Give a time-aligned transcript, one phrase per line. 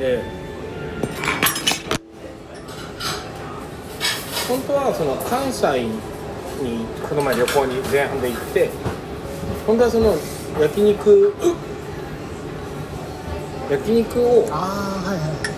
[0.00, 0.22] で。
[4.48, 8.68] 本当はその関西にこの前旅行に前半で行って
[9.64, 10.16] 本当はその
[10.60, 11.32] 焼肉
[13.70, 15.50] 焼肉をああはいはい。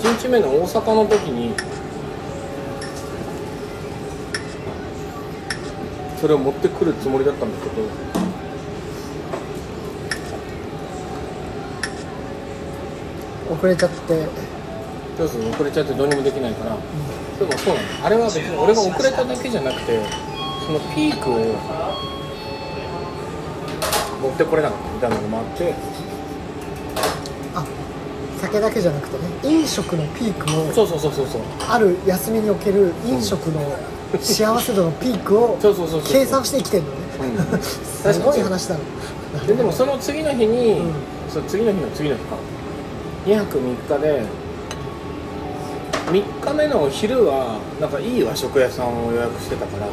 [0.00, 1.54] 1日目の大阪の時に
[6.18, 8.17] それを持ってくるつもりだったんだけど
[13.58, 14.26] 遅れちゃって。
[15.18, 16.76] そう遅れちゃってどうにもできないから、
[17.38, 18.06] でもそうなの。
[18.06, 20.00] あれは別に俺が遅れただけじゃなくて
[20.64, 21.34] そのピークを
[24.22, 25.74] 持ってこれなかったみたいなのもあって。
[27.56, 27.66] あ
[28.40, 29.24] 酒だけじゃなくてね。
[29.42, 31.42] 飲食のピークをそうそうそうそうそう。
[31.68, 33.76] ある休みにおける飲食の
[34.20, 35.58] 幸せ度のピークを
[36.08, 36.96] 計算して生きてんのね。
[37.52, 37.58] うん。
[37.62, 38.80] すごい話だね
[39.48, 40.92] ででもその次の日に、うん。
[41.28, 42.36] そう次の日の次の日か
[43.28, 44.24] 2泊3日で
[46.06, 49.86] 3日目のお昼はなんかいい和食屋さんを予約してたから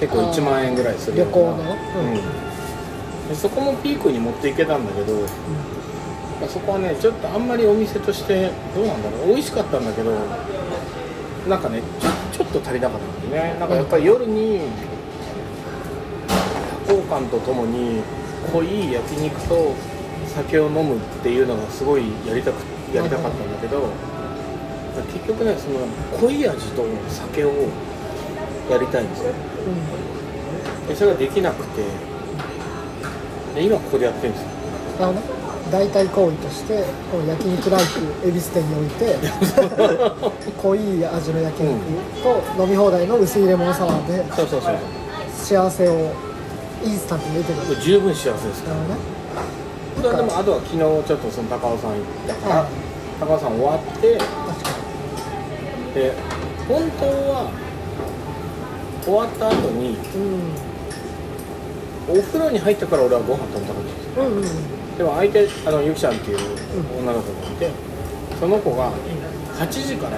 [0.00, 1.32] 結構1万円ぐらいするような。
[1.34, 1.76] 旅行の？
[2.00, 2.14] うん。
[2.14, 3.28] うん。
[3.28, 5.20] でそこもピークに持っていけたんだけど、
[6.40, 9.26] まあそこはねちょっとあんまりお店としてどうなんだろう。
[9.26, 10.16] 美味しかったんだけど
[11.46, 11.82] なんかね
[12.32, 13.60] ちょっと足りなかったんだよね。
[13.60, 14.62] なんかやっぱり夜に
[16.88, 18.00] 多幸感とともに
[18.50, 19.74] 濃い焼肉と
[20.34, 22.56] 酒を飲むっていうのがすごいやりたく
[22.94, 23.88] やりたかったんだけど、
[25.12, 25.86] 結局ねその
[26.20, 27.68] 濃い味と酒を
[28.70, 29.32] やりたいんですよ。
[30.88, 31.82] でそれができなくて
[33.54, 34.48] で今ここでやってるんですよ。
[35.00, 39.16] なるほど代替行為としてこの焼肉ライク恵比寿店において
[40.60, 41.78] 濃い味の焼肉
[42.56, 44.24] と飲み放題の薄いレモンサワーで
[45.32, 46.10] 幸せを
[46.84, 47.80] インスタントに得てる。
[47.80, 48.76] 十分幸せですから。
[48.76, 49.19] ね
[50.00, 52.68] これはでもあとは昨日ちょっとその高尾さん行ったから、はい。
[53.20, 54.18] 高尾さん終わって
[55.94, 56.14] で
[56.66, 57.50] 本当は
[59.04, 59.96] 終わった後にに
[62.08, 64.24] お風呂に入ってから俺はご飯食べたかったんですよ。
[64.24, 64.96] うんうんうん。
[64.96, 66.38] でも相手あのゆきちゃんっていう
[66.98, 67.70] 女の子がいて
[68.38, 68.92] その子が
[69.58, 70.16] 8時から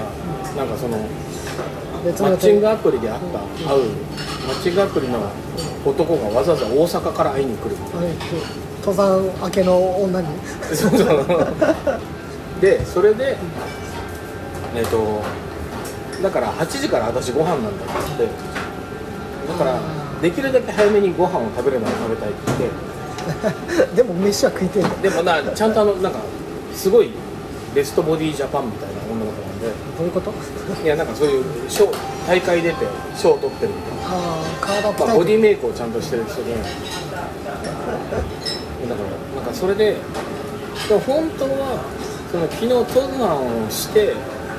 [0.57, 3.85] なんかそのマッチングアプリで会った会う
[4.47, 5.21] マッチングアプリの
[5.85, 8.09] 男がわざわざ大阪から会いに来るみたいな
[8.85, 10.29] 登山明けの女に。
[10.75, 11.27] そうそう
[12.61, 13.37] でそれで
[14.75, 15.21] えっ、と
[16.23, 17.93] だから8時から私ご飯なんだって。
[18.19, 18.37] 言って
[19.49, 19.81] だから
[20.23, 22.93] できるだけ早めにご飯を食べるのを食べたいって言って。
[23.97, 26.19] でも飯は食いてえんだでもなちゃんとあのなんか
[26.75, 27.11] すごい
[27.75, 29.67] ベストボディジャパンみたいな女の子なんで。
[29.99, 30.33] どういうこと？
[30.83, 31.89] いやなんかそういう賞
[32.27, 32.77] 大会出て
[33.17, 34.17] 賞を取ってるみたいな。
[34.17, 36.57] ああ体ボディメイクをちゃんとしてる人で
[38.93, 39.97] だからなんかそれで
[40.89, 41.85] 本当は
[42.31, 42.87] その昨日登
[43.19, 43.37] 山
[43.67, 44.15] をして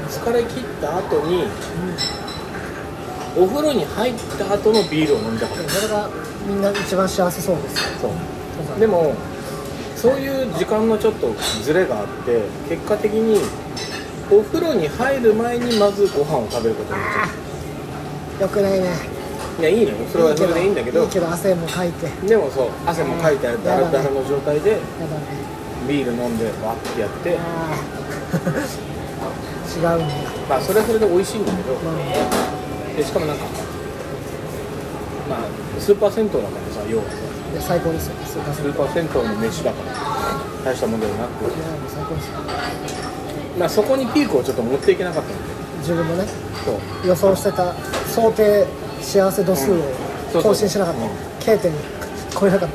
[0.09, 1.45] 疲れ切った後に
[3.35, 5.69] お風呂に入った後のビールを飲みたかった。
[5.69, 6.09] それが
[6.47, 7.99] みんな一番幸せそうです。
[7.99, 8.79] そう。
[8.79, 9.15] でも
[9.95, 11.33] そういう時間のちょっと
[11.63, 13.39] ズレがあって結果的に
[14.31, 17.11] お風呂に入る前にまずご飯を食べることになっ
[18.37, 18.87] ちゃよくないね。
[18.87, 19.22] う
[19.59, 19.97] いやいいのよ。
[20.11, 21.03] それはそれでいいんだけど。
[21.03, 22.05] いいけど汗もかいて。
[22.05, 24.79] やでもそう汗もかいてあるダラダラの状態で
[25.87, 27.37] ビール飲んでわってやって。
[27.37, 27.75] ああ
[29.73, 30.15] 違うんだ。
[30.49, 31.75] まあそれはそれで美味しいんだけど。
[31.75, 31.95] まあ
[32.97, 33.45] でしかもなんか
[35.29, 35.39] まあ
[35.79, 37.03] スーパー銭湯だからさ要は。
[37.05, 37.17] さ
[37.59, 38.15] 最高ですよ。
[38.25, 39.93] スーパースセンーパー銭湯の飯だから。
[40.65, 41.45] 大したもんでもなく。
[41.45, 42.39] いやもう最高ですよ。
[43.59, 45.37] まあそこにピークをちょっと持っていけなかったんだ
[45.77, 46.25] 自分のね
[46.65, 47.07] そう。
[47.07, 47.75] 予想してた
[48.09, 48.65] 想定
[49.03, 49.75] 幸せ度数を
[50.41, 51.01] 更新しなかっうん。
[51.39, 51.71] た K 点
[52.39, 52.69] 超えなかっ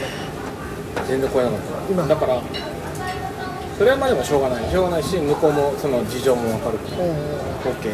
[0.95, 1.05] た。
[1.05, 1.67] 全然超えなかった。
[1.91, 2.07] 今。
[2.07, 2.43] だから
[3.79, 4.71] それはまあでもしょうがない。
[4.71, 6.79] しょうがないし向こうもその事情もわかる。
[6.79, 7.11] からえ
[7.65, 7.91] OK で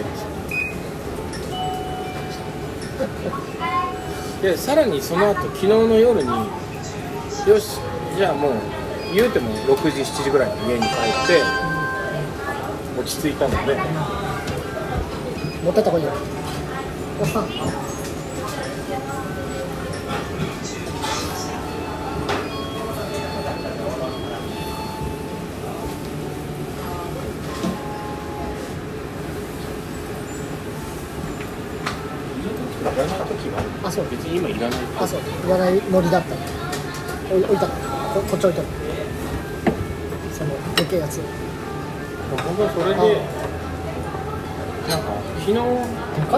[4.39, 7.79] すでさらにその後昨日の夜によし
[8.17, 8.53] じゃあもう
[9.15, 10.91] 言うても6時7時ぐらいに家に帰っ
[11.27, 11.43] て
[13.01, 13.77] 落ち着いたので。
[13.77, 13.85] ー
[15.65, 16.13] 持ってった方がいいよ。
[17.23, 17.45] おっさん
[35.05, 35.21] あそう。
[35.43, 36.35] 言わないノリだった
[37.31, 38.63] お置いたここっち置いた
[40.33, 41.21] そのでけえやつ
[42.31, 43.01] 僕はそれで
[44.89, 45.55] なんか昨日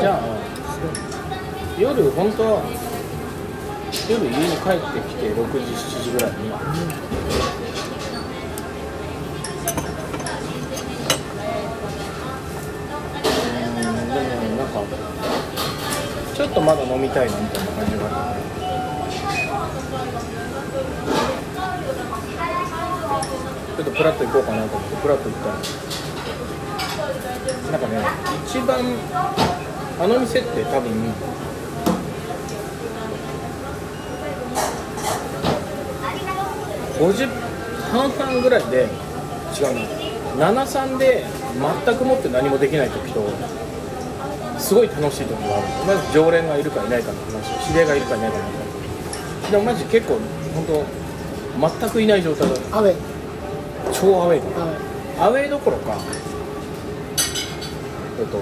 [0.01, 0.23] じゃあ
[1.79, 2.63] 夜本当は
[4.11, 6.51] 夜家に帰ってきて6時7時ぐらいに、うん、
[14.13, 14.81] でもなんか
[16.35, 18.26] ちょっとまだ飲みたいなみたいな感じがあって
[23.87, 25.55] とプラッと行こうかなと思ってプラッと行ったら
[27.73, 28.05] なんかね
[28.45, 28.81] 一番
[30.01, 30.91] あの店って多分
[36.99, 37.29] 50
[37.93, 38.89] 半々ぐらいで
[39.59, 41.25] 違うな73で
[41.87, 43.31] 全くもって何もできない時と
[44.59, 45.67] すごい楽しい時がある。
[45.87, 47.69] まず常連がいるかいないかの話。
[47.69, 49.51] 知り合いがいるかいないかの話。
[49.51, 50.19] でもマジ結構
[50.55, 50.67] 本
[51.71, 53.16] 当全くいない状態だアウェイ。
[53.93, 54.77] 超アウェーだアウェイ
[55.19, 55.97] アウェーどころか
[58.19, 58.39] えっと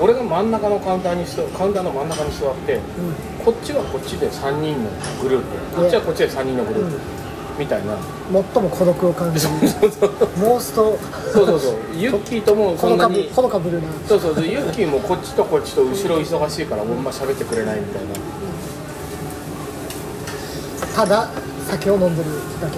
[0.00, 2.82] 俺が真ん中のカウンターに座カウンターの真ん中に座ってうん。
[3.44, 4.90] こっちはこっちで3人の
[5.22, 5.76] グループ。
[5.76, 6.98] こっちはこっちで3人のグループ、
[7.58, 7.96] みたいな。
[8.30, 9.68] 最も孤独を感じる。
[9.68, 10.98] そうそうモースト。
[11.32, 11.74] そうそうそう。
[11.96, 13.88] ユッキーとも そほのかぶんなにほのかぶるな。
[14.06, 18.08] そうそうでユッキーもこっちとこっちと後ろ忙しいからあんま喋ってくれないみたいな。
[20.94, 21.30] ただ
[21.68, 22.30] 酒を飲んでる
[22.60, 22.76] だけ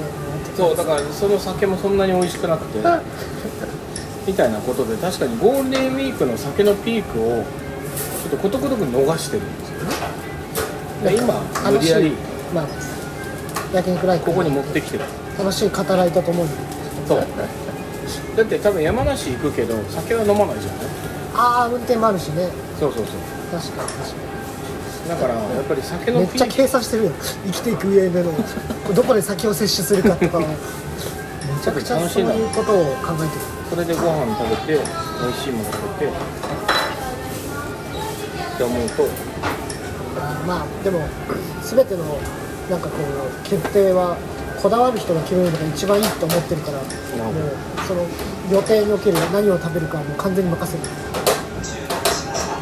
[0.56, 2.78] そうだからその酒もそんなに美味しくなくて
[4.26, 9.94] みたいなことで確かにゴールデンウィークの酒のピークをちょっとことごとく逃してるんですよね。
[11.04, 12.12] で今無理やり
[12.54, 12.66] まあ
[13.72, 15.04] 焼肉ライクここに持ってきてる。
[15.38, 16.50] 楽しい語らいとともに
[17.08, 17.26] そう。
[18.36, 20.86] だって多分山梨行くけど酒は飲まないじゃない。
[21.34, 22.48] ああ運転もあるしね。
[22.78, 23.14] そうそうそう。
[23.50, 24.29] 確かに確か
[25.10, 27.12] だからやっぱり酒にめっちゃ計算してるよ
[27.46, 28.32] 生きていく上での
[28.94, 30.38] どこで酒を摂取するかとか。
[30.38, 30.46] め
[31.64, 33.40] ちゃくちゃそういうことを考えてる。
[33.68, 34.84] それでご飯食べて
[35.20, 36.12] 美味しいもの食べて。
[36.14, 36.16] っ
[38.56, 39.08] て思うと。
[40.46, 41.00] まあでも
[41.62, 42.04] 全ての
[42.70, 43.04] なんかこう
[43.48, 44.16] 決定は
[44.62, 46.86] こだわる人が決めるのが一番いいと思ってるからもう
[47.86, 48.06] その
[48.50, 50.84] 予定における何を食べるかはもう完全に任せる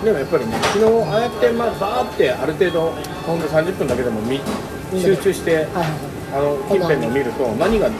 [0.04, 2.92] でもやっぱりね昨日ああやってまあバーってある程度
[3.26, 4.40] ほんと30分だけでも見
[5.00, 7.90] 集中してあの近辺の見ると何が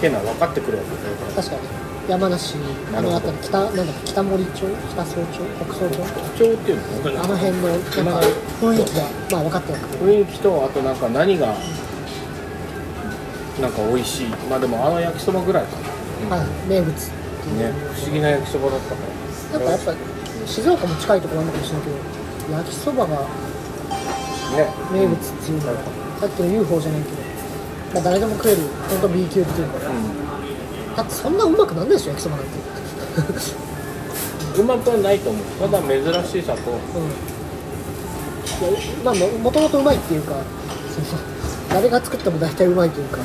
[0.00, 0.90] 変なの分かってくるわけ
[1.36, 1.90] だ確かに。
[2.08, 2.56] 山梨
[2.96, 5.96] あの辺り北なんだ北森町北総町北総町？
[5.98, 8.26] 特徴っていうのあの辺のなんか
[8.60, 11.54] 雰囲気がまあ分かってる雰囲気とあとなんか何が
[13.60, 14.28] なんか美味しい。
[14.48, 15.76] まあでもあの焼きそばぐらいか
[16.30, 16.46] な、はい。
[16.68, 16.94] 名物ね。
[17.94, 19.02] 不思議な焼きそばだったか
[19.52, 19.58] ら。
[19.58, 20.09] なんかやっぱ
[20.46, 24.66] 静岡も近いところあるのかもしれないけど焼きそばがね。
[24.92, 25.74] 名物っていうのは
[26.20, 27.16] さっきの UFO じゃないけど、
[27.94, 29.78] まあ、誰でも食える本当 B 級っていうか。
[29.78, 32.50] うだってそんなうまくなんないでしょ焼きそばなんて。
[34.58, 35.42] ん うまくはないと思う。
[35.60, 37.30] ただ珍しさとうん。
[39.04, 40.34] まあももともとうまいっていうか
[41.72, 43.22] 誰が作っても大体うまいというか、注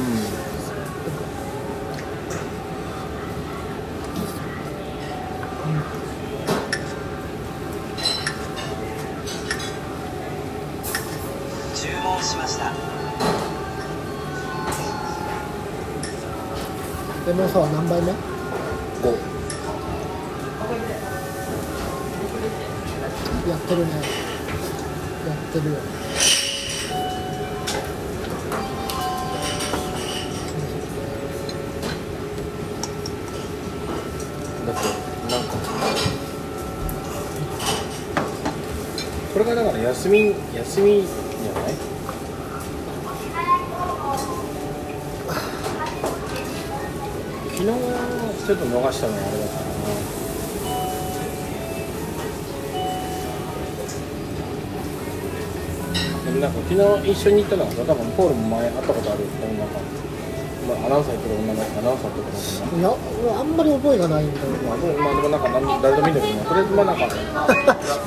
[17.25, 18.15] レモンサワー何杯目5
[23.49, 25.75] やってるねやってるよ
[34.67, 34.81] だって
[35.31, 35.55] なんか
[39.33, 41.95] これがだから休み休みじゃない
[47.55, 49.75] 昨日ちょっと逃したのはあれだからな。
[56.25, 56.73] でもなんか昨
[57.05, 59.79] 日一緒に行ったのが多分ポールも前会ったことある女か、
[60.67, 62.89] まあ、アナウンサーやってる女のアナウンサーってこといや
[63.39, 64.19] あんまり覚えがな。
[64.19, 67.07] いんだよまあ、まあでもなんか何誰でもいいんだけど、とりあえずまあなんか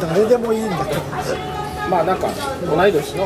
[0.03, 1.01] 誰でもいいんだけど
[1.89, 2.29] まあなんか
[2.67, 3.25] 同い年の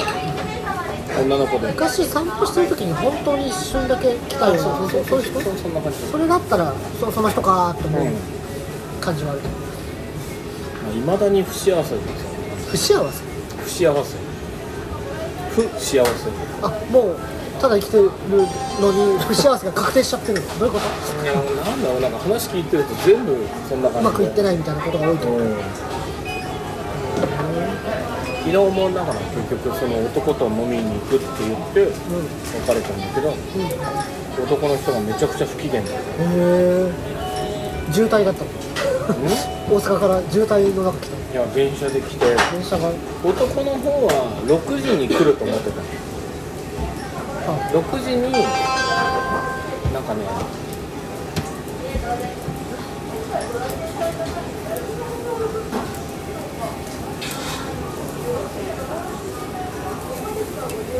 [1.20, 1.68] 女の子で。
[1.68, 4.68] 昔散歩してる時に本当に一瞬だけ来たようなそ
[5.00, 5.98] うそういう人そうそんな感じ。
[5.98, 8.12] それだったらそその人かーって思ううん。
[9.00, 9.52] 感じはあるけど。
[10.98, 13.04] いまあ、未だに不幸せですよ。
[13.04, 13.22] 不幸せ？
[13.62, 14.16] 不幸せ。
[15.54, 16.08] 不幸せ
[16.62, 17.16] あもう
[17.60, 18.10] ただ生きてる
[18.80, 20.58] のに不幸せが確定しちゃってるの？
[20.58, 21.22] どういうこと？
[21.22, 21.40] いやな
[21.76, 23.36] んだろうなんか話聞いてると全部
[23.68, 24.08] そんな感じで。
[24.08, 25.56] うまくいってないみたいなことが多いと思ううん
[28.42, 31.92] 昨日もだから結局その男と飲みに行くって言ってうん。
[32.66, 33.36] 別れたんだけどうん。
[34.44, 35.90] 男の人がめちゃくちゃ不機嫌で。
[35.90, 36.90] へえ
[37.92, 38.50] 渋滞だったの？
[39.70, 41.22] 大阪から渋滞の中来たの？
[41.32, 42.26] いや電車で来て。
[42.26, 42.90] 電車が？
[43.22, 44.10] 男の方は
[44.46, 45.80] 6時に来ると思ってた。
[47.46, 47.54] あ。
[47.70, 48.32] 6時に
[49.92, 50.24] なんかね
[60.92, 60.94] う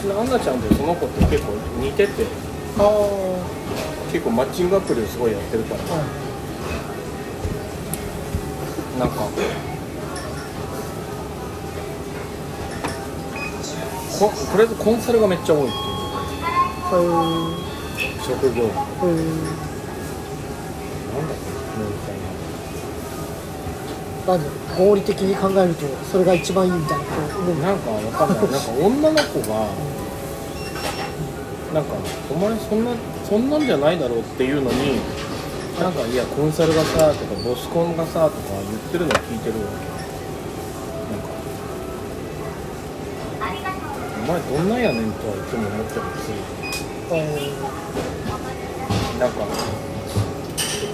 [0.00, 2.24] ちのアンナちゃんとその子って結構似てて
[4.10, 5.80] 結構マッチングアプリをすごいやってるから。
[5.82, 5.86] い
[8.98, 9.28] なんか
[14.18, 15.84] ことりあえずコンサルがめっちゃ多いっていう。
[16.94, 17.04] へ
[18.24, 18.62] 職業。
[18.64, 18.74] なん
[21.28, 21.34] だ
[21.78, 22.15] えへ
[24.26, 29.68] えこれみなんで合理的に考えるとそれが一番いいみたいなこと思うたいななんかわかんないなんか女の子が
[31.74, 31.94] なんか
[32.30, 32.90] お前そんな
[33.28, 35.00] そんなんじゃないだろうっていうのに
[35.78, 39.86] なんかいやコンサルがさとかボスコンがさとか言ってるの聞いてるわけ。
[41.12, 41.28] なんか
[44.24, 46.32] お前どんなんやねんとはいつも思ってるし。
[47.08, 47.14] あ
[49.20, 49.46] なんか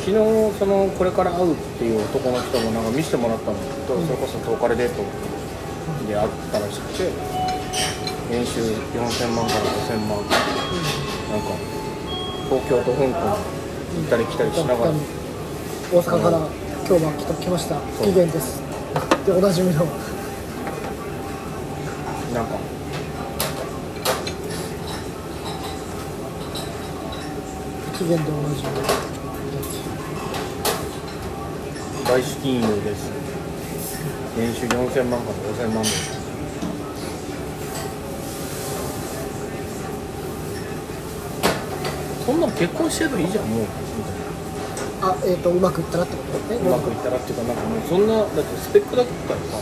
[0.04, 0.14] 昨日
[0.58, 3.56] そのこれから会うっていう男の人もなんか見せてもらったの。
[3.86, 5.04] とそれこそ東カレデート
[6.08, 7.10] で会ったらしくて。
[8.30, 10.08] 年収4000万から5000万。
[10.08, 10.32] なんか
[12.48, 13.36] 東京と香港行
[14.06, 14.90] ったり来たりしながら。
[15.92, 16.38] 大阪から
[16.88, 17.76] 今日は来た来ました。
[17.76, 18.62] 不機嫌です。
[19.26, 19.84] でおなじみの。
[22.32, 22.58] なんか。
[27.92, 28.68] 不機嫌でおなじみ。
[28.72, 28.78] の
[32.01, 33.10] や外資金融です。
[34.36, 36.20] 年収4000万から5000万です。
[42.26, 43.66] そんなん結婚してればいいじゃんもう。
[45.00, 46.54] あえっ、とうまくいったらってこと？
[46.54, 46.64] ねう？
[46.68, 49.56] まくいったらっていうかなんかもうそんなだってスペックだったらさ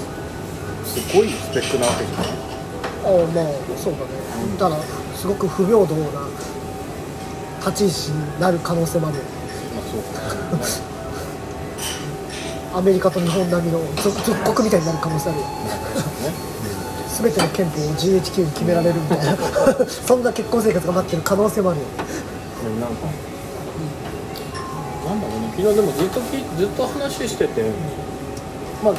[0.87, 4.07] すごいスペックなわけじゃないあまあそうだね、
[4.59, 4.77] ただ
[5.15, 6.27] すごく不平等な
[7.65, 9.31] 立ち位置になる可能性もあるよね。
[9.77, 10.03] まあそう
[10.83, 10.90] か
[12.81, 15.45] アメリカと日本並みの属属国みたいになる可能性あるよ。
[15.45, 15.53] ね。
[17.21, 19.37] 全ての憲法を GHQ に決められるみたいな。
[19.85, 21.87] そんな結婚生活が待ってる可能性もあるよ。
[22.65, 23.05] でもなんか
[25.05, 25.53] なんだろうね。
[25.59, 27.65] 昨日でもずっときずっと話してて
[28.83, 28.95] まあ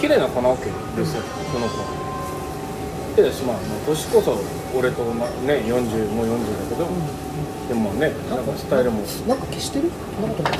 [0.00, 1.20] 綺麗な子なわけですよ、
[1.52, 1.76] その子。
[1.76, 1.84] は
[3.16, 4.38] 綺麗だしまあまあ年こそ
[4.74, 6.88] 俺と、まあ、ね40もう40だけど、
[7.68, 9.02] でもまあねなんかスタイルも。
[9.28, 9.90] なんか消してる？
[10.16, 10.58] そんなことない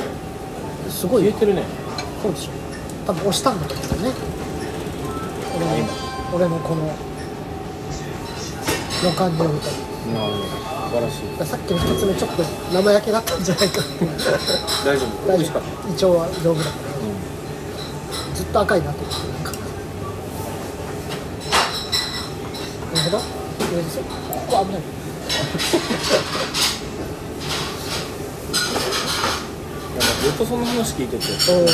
[0.91, 1.84] すごい消えてるね
[2.25, 2.51] そうでしょ
[3.07, 4.17] 多分押したんだと思うんだよね。
[5.55, 5.89] 俺の
[6.33, 6.89] 俺のこの
[9.05, 9.67] 予感によると。
[10.09, 10.49] なるほど素
[10.89, 11.51] 晴らしい。
[11.51, 13.83] さっきの一つ目ちょっと生焼けだったんじゃないか
[14.87, 15.33] 大丈夫。
[15.33, 16.71] 美味しかった、胃腸は丈夫だった。
[16.71, 16.73] う
[18.35, 19.51] ずっと赤いなと思ってなんか
[22.95, 23.19] なるほど。
[23.19, 24.89] ここ危ないん、なんか
[30.01, 31.67] ずっとその話聞いてておおなん。
[31.67, 31.73] か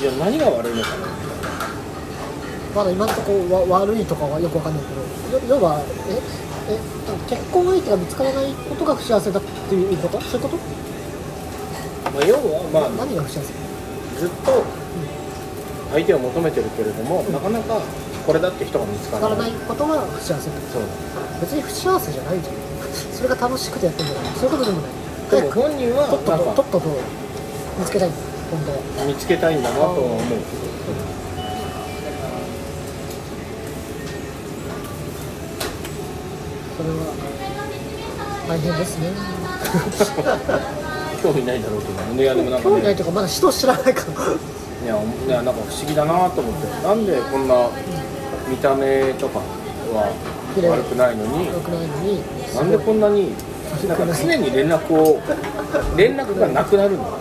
[0.00, 0.96] いや何が悪いのかな。
[0.96, 1.54] みたいな
[2.74, 4.94] まだ今のところわ悪いとかはよくわかんないけ
[5.30, 5.80] どよ要は
[6.68, 6.78] ええ
[7.28, 10.56] 結婚相手が見つからないことが不幸せだっていうことそういうこと？
[12.10, 12.40] まあ、要は
[12.72, 13.52] まあ何が不幸せ？
[14.18, 14.64] ずっと
[15.92, 17.80] 相手を求めてるけれども、なかなか
[18.26, 20.56] これだって人が見つかららないないことが不幸せだ。
[20.72, 20.82] そう。
[21.40, 22.54] 別に不幸せじゃないじゃん。
[23.12, 24.90] それが楽しくてやってんじゃないそういうことでもない
[25.30, 26.88] でも本人はとっとととっとと
[27.78, 28.08] 見つけたい。
[28.08, 28.16] んだ
[28.50, 29.06] 本当は。
[29.06, 30.20] 見つけたいんだなとは思う。
[36.76, 36.96] それは
[38.48, 39.12] 大変ですね。
[41.22, 42.74] 興味ないだろうけどいやでもなんかね。
[42.74, 44.06] 興味ないというかまだ人を知らないから
[44.84, 44.94] いや
[45.26, 46.66] いやなんか不思議だなと思って。
[46.86, 47.54] なんでこんな
[48.48, 49.38] 見た目とか
[49.94, 50.12] は
[50.56, 52.22] 悪くないのに良くないのに。
[52.54, 53.32] なんでこんなに
[53.88, 55.20] なんか常に連絡を
[55.96, 57.18] 連絡がなくなるの、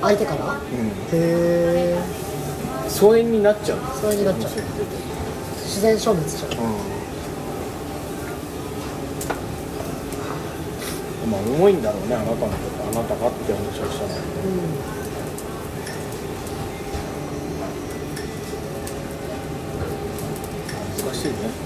[0.00, 0.52] 相手から？
[0.52, 0.60] うん、へ
[1.12, 1.98] え
[2.88, 4.50] 疎遠になっちゃう疎遠になっちゃう。
[5.64, 6.50] 自然消滅しちゃう。
[6.50, 6.54] う
[11.28, 11.30] ん。
[11.30, 12.50] まあ重いんだろうねあなたのこと。
[13.00, 14.60] あなたがって話をしたのうん。
[21.04, 21.61] 難しいね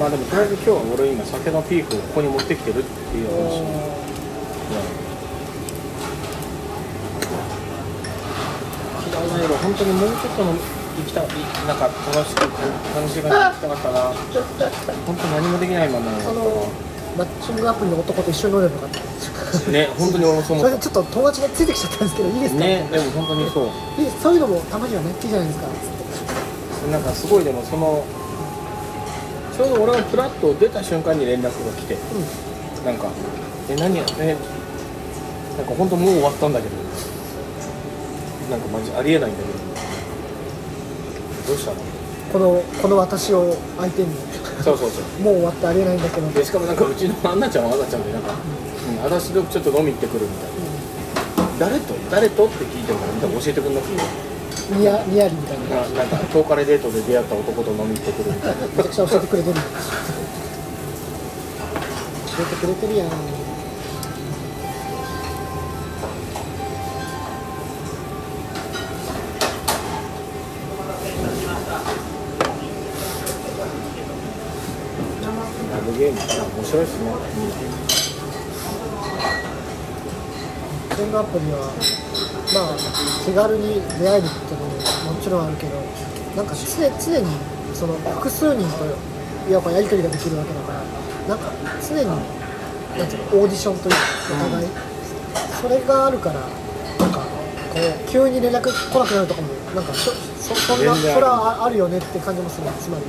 [0.00, 3.60] まあでもとりあえず今日は俺今酒のピークをここに持ってきてるっていう話
[9.12, 11.28] 嫌いな夜本当にもうちょっとの行きたい
[11.68, 11.84] なんか
[12.16, 14.00] 楽しく楽しい感じで行きたかったな。
[15.04, 16.72] 本当何もできないままだあの
[17.18, 23.68] マッチングアプリの男と一緒に乗ればよかった ね本当に俺もそう思っそれでちょっと友達がついてきちゃったんですけどいいですか、たねでも本当にそう。
[24.22, 25.66] そういうのもたまにはねいいじゃないですか。
[26.90, 28.02] なんかすごいでもその
[29.60, 31.98] ちょうど俺がプラッと出た瞬間に連絡が来てう
[32.86, 33.10] なんか
[33.68, 34.34] え何やえ
[35.58, 36.76] なんか本当もう終わったんだけど。
[38.50, 39.58] なんかマジありえないんだけど。
[41.46, 41.76] どうしたの？
[42.32, 44.08] このこの私を相手に。
[44.64, 45.04] そうそうそう。
[45.20, 46.30] もう終わってありえないんだけど。
[46.30, 50.50] でしかもなんかうちのアンナちゃんはアンナちゃんでなんか、うん、私とちょっと飲み行ってくるみたい
[51.60, 51.94] な、誰と？
[52.10, 52.46] 誰と？
[52.46, 53.92] って聞いてもみんな教えてくんなくて、
[54.70, 55.64] ニヤニヤリみたいな。
[55.68, 58.66] ななんか10日でデートで出会った男と飲み行ってくるみたいな。
[58.66, 59.60] めちゃくちゃ教えてくれてる教
[62.40, 63.08] えてくれてるやん。
[75.70, 77.10] ラブゲーム面白いっすね。
[77.10, 77.16] マ
[80.94, 81.72] ッチングアプリは
[82.54, 82.76] まあ
[83.24, 85.76] 気軽に出会えるっていうのももちろんあるけど
[86.36, 87.26] なんか常常に
[87.74, 88.84] その複数人と
[89.50, 90.80] いわばやり取りができるわけだから
[91.28, 92.06] なんか常に
[92.98, 93.96] なんていうのオーディションというか
[94.34, 94.68] お互い、
[95.62, 103.04] それがあるからなんかこう急に連絡来なくなるとかもなんかそそそんなそれはあるよねって感じもするつまり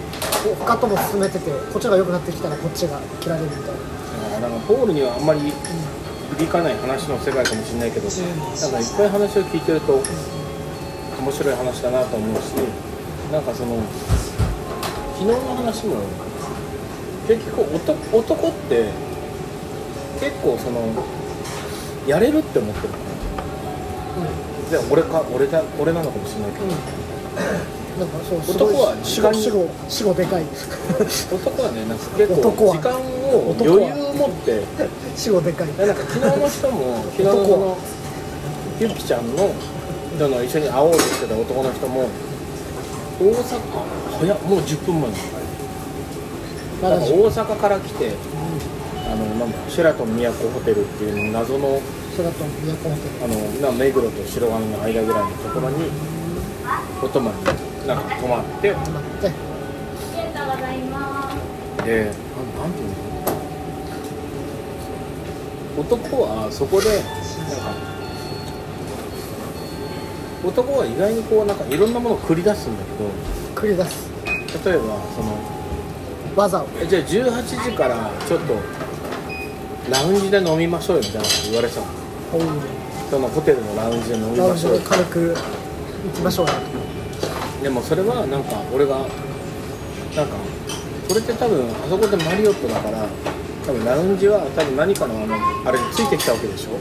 [0.59, 3.71] 他とも進めててこっちが良くなってきたらこっちが切られるみたいな。
[4.35, 5.51] あーなんかポールにはあんまり
[6.37, 8.13] 響かない話の世界かもしれないけど、な
[8.67, 10.01] んかいっぱい話を聞いてると
[11.19, 12.53] 面白い話だなと思うし
[13.31, 13.77] なんかその
[15.13, 15.97] 昨日の話も
[17.27, 18.89] 結局男男って
[20.19, 20.81] 結構その
[22.07, 26.65] やれるって思ってるからで俺か俺だ俺なのかもしれないけど、
[28.01, 34.65] なんかそう男は死後時間に死後死後でかい男はねなんか結構時間を余裕を持って。
[35.15, 35.67] 死後でかい。
[35.77, 37.77] なんか昨日の人も昨日の
[38.79, 39.53] ゆきちゃんの
[40.17, 42.09] その一緒に会おうとしてた男の人も
[43.21, 43.61] 大阪？
[43.69, 43.85] あ
[44.17, 45.11] 早っもう10分前。
[46.81, 48.17] だか大阪から来て
[49.05, 51.79] あのなんだシェラトン都ホテルっていう謎の
[52.17, 55.85] それだと都ホテあのな目黒と白金の間ぐらいのところに
[57.01, 57.43] お泊まりに
[57.87, 58.69] なんか泊まって。
[58.69, 59.31] ル泊まってあ
[60.23, 61.85] りがとうございます。
[61.85, 62.13] でなん
[62.61, 62.95] なんていうの？
[65.79, 67.73] 男はそこでなんか
[70.43, 72.83] 男は意外にこうなんかいろんなものを繰り出すんだ
[73.55, 74.09] 繰り出す。
[74.47, 75.37] けど例えばその
[76.35, 76.67] 技を。
[76.81, 78.53] えじゃあ18時からちょっと
[79.89, 81.87] ラウンジで飲みましょうよみたいなこと言われてたの。
[82.33, 82.41] おう
[83.09, 85.35] そのホテルのラウンジで飲みラウンジでましょうよ軽く
[86.03, 86.53] 行きましょうよ
[87.63, 88.97] でもそれはなんか俺が
[90.15, 90.35] なんか
[91.07, 93.05] それって多分あそこでマリオットだから
[93.65, 95.35] 多分ラウンジは多分何かのあの
[95.69, 96.79] あれについてきたわけでしょ？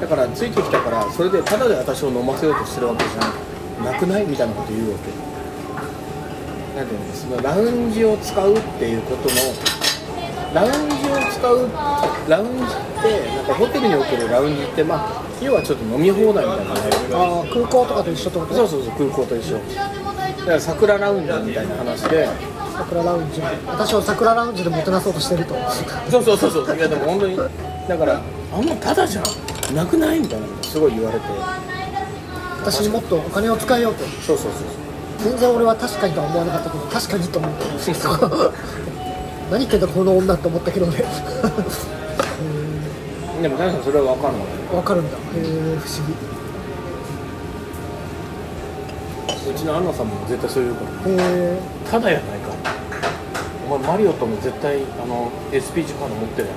[0.00, 3.20] だからついてきたからそれでタダで私を飲ませようとしてるわけじゃ
[3.84, 5.12] なくないみたいなこと言うわけ。
[6.80, 7.14] なんていうの？
[7.14, 9.36] そのラウンジを使うっていうことの
[10.54, 11.68] ラウンジを使う
[12.28, 12.62] ラウンジ
[13.04, 17.14] てなんかホテルにおけるラウンジってまあ要はちょっと飲み放題みたいな感じで。
[17.14, 18.54] ああ空港とかと一緒ってこと？
[18.54, 19.58] そうそうそう空港と一緒。
[19.58, 19.64] だ
[20.46, 22.28] から桜ラウンジみたいな話で。
[22.74, 23.40] 桜ラウンジ。
[23.66, 25.54] 私を桜ラウンジでもてなそうとしてると。
[26.10, 26.76] そうそうそうそう。
[26.76, 28.20] いやでも本当にだから
[28.52, 29.24] あんなただじゃん。
[29.74, 30.20] なくない？
[30.20, 31.26] みたいなことすごい言われて。
[32.60, 34.04] 私にもっとお金を使えようと。
[34.26, 34.62] そうそうそう。
[35.18, 37.64] 全然俺は確かにとは思わなかったけど確かにと思って。
[39.50, 40.98] 何言ってんだこの女って思ったけどね。
[40.98, 41.02] へ
[43.44, 45.18] でも確かにそれは分かるのーわかるんだ。
[45.18, 46.14] へえ不思議。
[49.52, 51.14] うちのアンナさんも絶対そういうからへ
[51.52, 52.54] えただやないか。
[53.68, 56.56] お前マリオットも絶対あの SP ジカード持ってるやん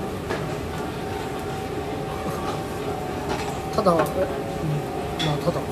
[3.75, 4.23] ただ、うん、まあただ。
[5.27, 5.67] ま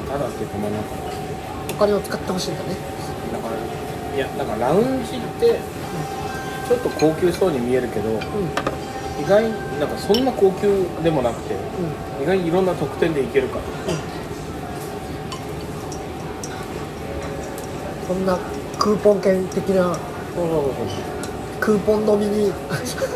[0.00, 0.90] あただっていうかまあなんか。
[1.70, 2.74] お金を使ってほしいんだね。
[3.32, 3.54] だから
[4.16, 5.60] いやだからラウンジって
[6.66, 8.18] ちょっと高級そうに見えるけどうん。
[8.18, 8.79] 意
[9.30, 12.22] 外になんかそんな高級でもなくてうん。
[12.22, 13.62] 意外にいろんな特典でいけるから
[18.06, 18.36] そんな
[18.78, 20.74] クーポン券的なそうそうそう
[21.60, 22.52] クーポン飲みに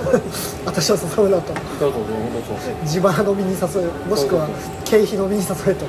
[0.66, 1.53] 私を誘うなと。
[1.81, 2.74] そうそうそう本当そう。
[2.83, 4.46] 自腹飲みに誘うもしくは
[4.85, 5.87] 経費飲みに誘えと。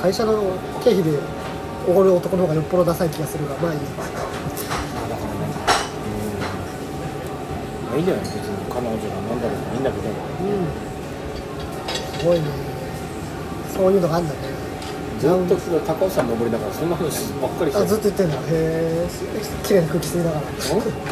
[0.00, 0.34] 会社の
[0.84, 1.10] 経費で
[1.88, 5.58] おごる男の方がよっぽどダサい気がするがまあいいあだからなんか
[7.81, 8.24] うんまあいいんじゃない？
[8.24, 10.08] 別に彼女が何だろうがいいんだけど。
[10.08, 10.64] うん。
[12.18, 12.48] すごいね。
[13.76, 14.40] そういうのがあるんだね。
[15.20, 15.54] ずっと
[15.86, 18.36] 高尾山登りながらそんな話ばっかりしてあずっと言ってんだ。
[18.36, 19.06] へえ
[19.62, 20.42] 綺麗な空気吸いながら。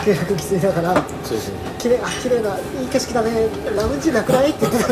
[0.02, 1.04] 綺麗な空気吸いながら。
[1.22, 1.54] そうそう。
[1.78, 3.46] 綺麗あ綺麗ないい景色だね。
[3.76, 4.50] ラウンジなくない？
[4.50, 4.88] って言ってた。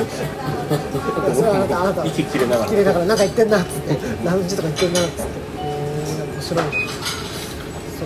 [1.35, 2.71] それはあなたあなた息切れながら。
[2.71, 3.99] 綺麗だからなんか言ってんなっつって。
[4.25, 5.23] ラウンジとか言ってんなっつって。
[5.23, 5.27] へ
[5.59, 6.71] え面白いね。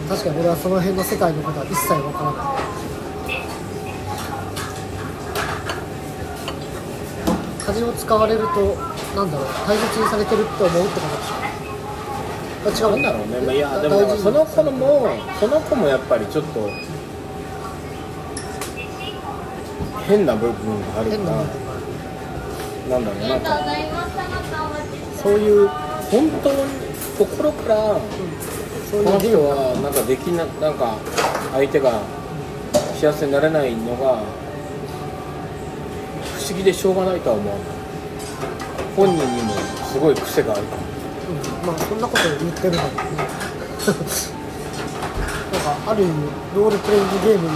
[0.09, 2.62] 確かに俺はその辺の世界のことは一切わからない
[7.67, 8.45] 恥を使われると
[9.17, 15.09] なんだろう大切にされてるって思うってことでしょあ違うんなだろうね、まあ、いやでもその子も
[15.41, 16.69] その子もやっぱりちょっと
[20.07, 21.25] 変な部分があるから変
[22.91, 23.43] なんだろうなん
[25.23, 26.57] そういう本当に
[27.19, 28.01] 心から
[28.91, 30.99] そうこの人いうゲームがはなんかできななんか
[31.53, 32.03] 相手が
[33.01, 34.42] 幸せになれないのが不
[36.53, 37.67] 思議でしょうがないとは思わない。
[38.95, 39.55] 本人にも
[39.89, 40.63] すごい癖がある。
[40.65, 41.67] からうん。
[41.67, 42.95] まあそんなこと言ってるのに。
[42.95, 43.01] ね
[45.53, 46.13] なんかある意味
[46.55, 47.55] ロールプレイングゲームの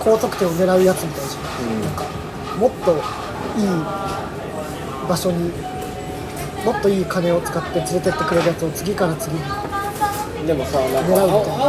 [0.00, 1.74] 高得点を狙うやつみたいじゃん。
[1.74, 1.82] うん。
[1.82, 2.04] なんか
[2.58, 3.00] もっといい
[5.08, 5.50] 場所に
[6.64, 9.42] もっといい金を使って連れてってくれるやつを次から次に。
[10.46, 11.12] でもさなんか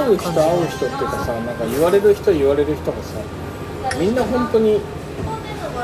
[0.05, 3.19] 会う人会う人っていうかさなんか言われる人言われる人がさ
[3.99, 4.79] みんな本当に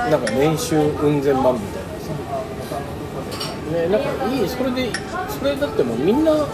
[0.10, 1.90] なんか年収うん千万みたいな
[2.66, 2.80] さ
[3.72, 4.92] ねなんかいいそれで
[5.30, 6.46] それだってもうみんなもう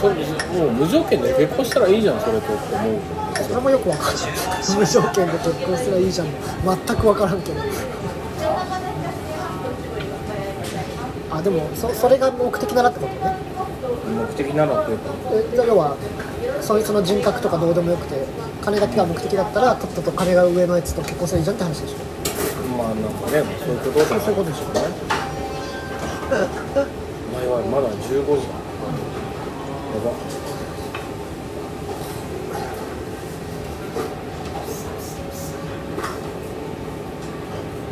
[0.00, 0.14] それ
[0.58, 2.96] もう無条件で結婚したらいいじゃんそれとって思う。
[3.42, 4.24] それもよくわかんない
[4.78, 6.26] 無条件で結婚すればいいじゃん
[6.86, 7.60] 全くわからんけど
[11.30, 13.36] あでもそそれが目的ならってことね。
[14.14, 15.96] 目的ならっていうかえ要は
[16.60, 18.16] そいつの人格とかどうでもよくて
[18.62, 21.96] 金だけが目的だったらとっとと金が上のやつと結婚すればいいじゃんって話でしょ。
[22.78, 24.80] まあなんかねそういうことだそうそういうことでしょね
[27.34, 28.62] 前はまだ15時だや
[30.04, 30.12] ば。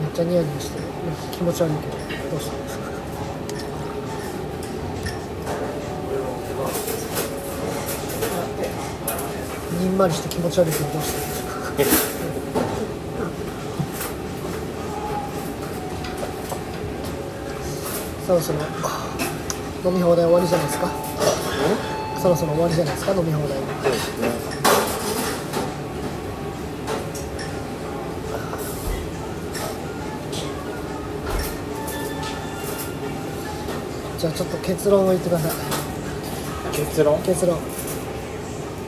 [0.00, 0.78] めっちゃニヤニヤして
[1.32, 2.54] 気持ち悪いけどどうした
[9.80, 11.20] にんまりして気持ち悪いけどどうした
[18.26, 18.58] そろそろ
[19.90, 20.88] 飲み放題終わりじゃないですか？
[22.20, 23.12] そろそろ終わりじゃないですか？
[23.12, 24.28] 飲み放題そうですね
[34.18, 35.52] じゃあちょっと結論を言ってください。
[36.76, 37.22] 結論？
[37.22, 37.58] 結論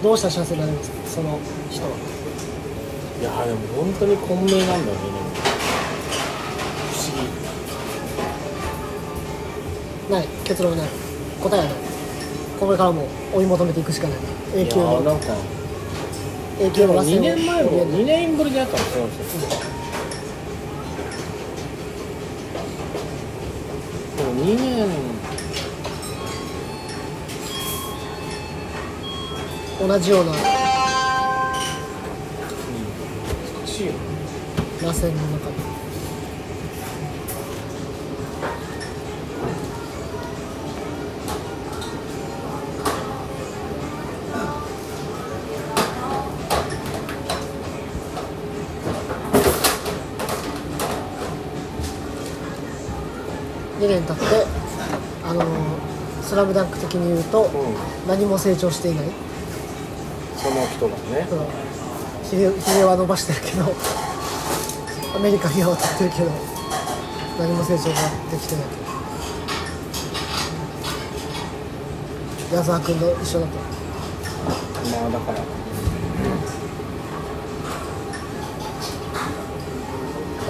[0.02, 0.96] どうしたら幸せになれるんですか？
[1.08, 1.38] その
[1.70, 1.90] 人は。
[3.20, 4.88] いやでも本当に混迷なんだよね
[6.90, 7.06] 不思
[10.08, 10.12] 議。
[10.12, 10.88] ない結論はない。
[11.40, 11.74] 答えはない。
[12.58, 14.18] これからも追い求めていくしかない
[14.54, 15.26] 永い久のやなんか
[16.60, 19.18] 永久の螺旋2年前もを2年ぶりに会ったのその人
[24.16, 24.88] でも2年
[29.86, 30.30] 同じような。
[30.32, 30.38] 難
[33.66, 33.98] しいよね
[34.80, 35.72] 螺旋の中で。
[53.80, 54.22] 2年経って
[55.24, 55.44] あの
[56.22, 57.46] 「スラムダンク的に言うとう
[58.06, 58.08] ん。
[58.08, 59.31] 何も成長していない
[60.88, 61.26] 人がね。
[61.28, 61.46] その
[62.24, 63.64] ひげひげは伸ばしてるけど
[65.14, 66.30] アメリカには渡ってるけど
[67.38, 67.94] 何も成長が
[68.30, 68.64] できてない。
[72.52, 73.52] 矢沢君の一緒だと。
[73.56, 75.38] まあだから。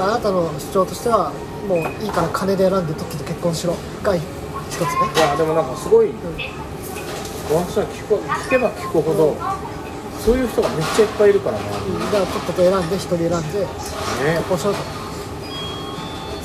[0.04, 1.32] あなたの主張としては
[1.68, 3.76] もういいから金で選んでとっとと結婚しろ。
[4.02, 4.28] が一つね。
[5.14, 6.10] いやでもなんかすごい
[7.52, 9.36] お話は聞く聞けば聞くほど
[10.24, 11.64] そういう人がめっちゃいっぱいいるからな。
[11.64, 13.66] うんじゃあとっとと選んで一人選んでね。
[14.38, 14.78] 結婚しろと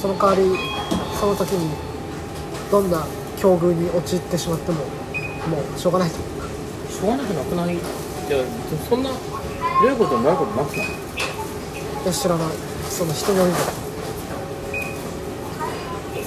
[0.02, 0.58] その代わり
[1.20, 1.70] その時に
[2.72, 3.06] どんな
[3.38, 6.16] 境遇に陥ってしまってももうしょうがないと。
[6.18, 7.84] しょうがなくなくないいや
[8.90, 9.12] そんな
[9.84, 10.90] 良いことになることなくないい
[12.06, 12.48] や知らない。
[12.90, 13.60] その人によるんだ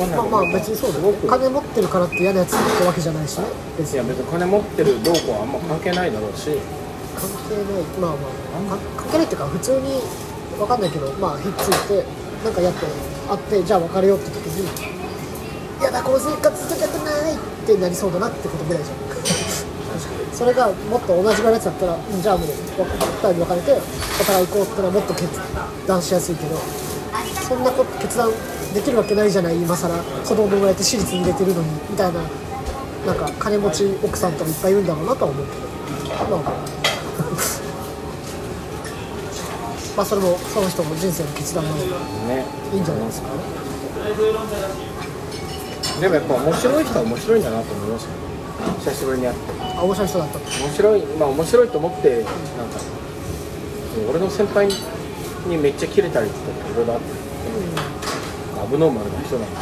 [0.01, 1.05] まあまあ別にそうだよ。
[1.05, 1.27] すごく。
[1.29, 3.45] 金持ってるからって嫌なやつってわけじゃないしね。
[3.77, 3.95] 別に。
[3.97, 6.57] いや別に金持ってるどうこうはあんま関係ないだろうし
[7.21, 10.01] 関係ないまあまあ関係ないっていうか普通に
[10.59, 12.05] わかんないけどまあひっついて
[12.45, 12.87] なんかやって
[13.29, 14.67] あってじゃあ別れようって時に
[15.83, 19.01] 「やだこの生活続けたくない!」ってなりそうだなってことぐらいじゃん
[20.33, 22.55] それがもっと同じぐらいのやつだったらじゃあもう2
[23.21, 23.81] 人に別れて
[24.21, 25.29] お互い行こうってのはもっと決
[25.87, 26.57] 断しやすいけど
[27.47, 28.31] そんなこと決断
[28.73, 29.93] できるわけないじゃない今更。
[30.25, 32.21] 子供生まれて私立に入れてるのにみたいな
[33.07, 35.53] なんか金持ち奥さんとかいっぱいいるんだろうなとは思うけ
[36.31, 36.37] ど。
[36.37, 36.80] まあ。
[39.97, 42.45] まあまあそれもその人の人生の決断なのでね。
[42.73, 43.29] いいんじゃないですか
[46.01, 48.17] でもやっぱ面白い人は面白いんだなと思いましたね
[48.79, 49.53] 久しぶりに会って。
[49.77, 50.39] あ面白い人だった。
[50.39, 52.81] って面白いまあ面白いと思ってなんか
[54.09, 54.69] 俺の先輩
[55.47, 57.07] にめっちゃキレたりとかいろいろあって。
[58.61, 59.57] アブノーマルな人なんで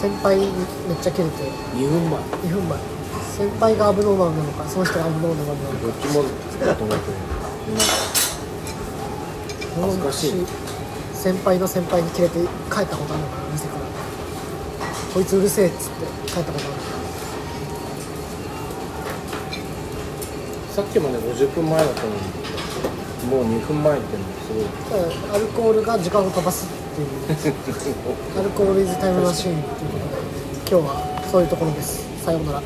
[0.00, 0.46] 先輩に
[0.88, 1.34] めっちゃキレて。
[1.76, 2.20] 2分前。
[2.20, 2.78] 2分前。
[3.36, 5.78] 先輩がアブノーマルなのかその人がアブノーマルなのか。
[5.84, 6.24] どっちも
[6.66, 7.27] だと思うけどなんか
[9.80, 10.46] 恥ずかしい。
[11.14, 12.38] 先輩の先輩にキレて
[12.70, 13.80] 帰ったことあるの店から。
[15.14, 16.78] こいつうるせえっつって帰ったことある。
[20.72, 22.14] さっきまで50分前だったのに
[23.28, 25.36] もう2分前ってのがすごい。
[25.36, 27.08] アルコールが時間を飛ばすっていう。
[28.38, 30.06] アルコールイズタイムマシーンっていうこと
[30.70, 32.06] で今日はそういうところです。
[32.24, 32.62] さようなら